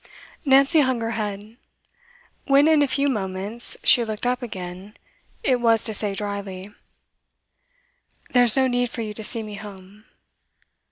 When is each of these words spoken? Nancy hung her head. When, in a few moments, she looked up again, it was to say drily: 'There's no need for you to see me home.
Nancy 0.45 0.79
hung 0.79 0.99
her 1.01 1.11
head. 1.11 1.57
When, 2.47 2.67
in 2.67 2.81
a 2.81 2.87
few 2.87 3.07
moments, 3.07 3.77
she 3.83 4.03
looked 4.03 4.25
up 4.25 4.41
again, 4.41 4.97
it 5.43 5.57
was 5.61 5.83
to 5.83 5.93
say 5.93 6.15
drily: 6.15 6.73
'There's 8.31 8.57
no 8.57 8.65
need 8.65 8.89
for 8.89 9.03
you 9.03 9.13
to 9.13 9.23
see 9.23 9.43
me 9.43 9.57
home. 9.57 10.05